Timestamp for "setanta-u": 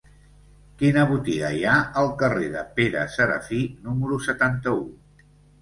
4.31-4.85